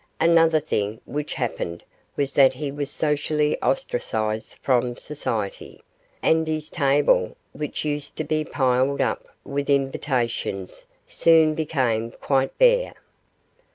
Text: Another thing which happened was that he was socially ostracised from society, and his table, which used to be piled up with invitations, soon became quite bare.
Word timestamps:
Another 0.19 0.59
thing 0.59 0.99
which 1.05 1.35
happened 1.35 1.83
was 2.17 2.33
that 2.33 2.55
he 2.55 2.71
was 2.71 2.89
socially 2.89 3.55
ostracised 3.61 4.55
from 4.63 4.97
society, 4.97 5.83
and 6.23 6.47
his 6.47 6.71
table, 6.71 7.37
which 7.53 7.85
used 7.85 8.15
to 8.15 8.23
be 8.23 8.43
piled 8.43 8.99
up 8.99 9.27
with 9.43 9.69
invitations, 9.69 10.87
soon 11.05 11.53
became 11.53 12.09
quite 12.13 12.57
bare. 12.57 12.95